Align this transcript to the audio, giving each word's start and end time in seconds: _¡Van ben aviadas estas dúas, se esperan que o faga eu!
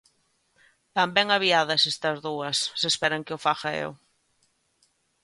_¡Van 0.95 1.09
ben 1.15 1.27
aviadas 1.31 1.83
estas 1.91 2.17
dúas, 2.25 2.57
se 2.79 2.87
esperan 2.91 3.25
que 3.25 3.35
o 3.37 3.43
faga 3.45 3.71
eu! 3.83 3.91